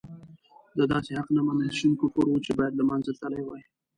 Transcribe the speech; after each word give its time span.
د 0.77 0.79
داسې 0.91 1.11
حق 1.17 1.27
نه 1.35 1.41
منل 1.45 1.71
شين 1.77 1.93
کفر 2.01 2.25
وو 2.27 2.43
چې 2.45 2.51
باید 2.59 2.73
له 2.79 2.83
منځه 2.89 3.11
تللی 3.19 3.43
وای. 3.45 3.61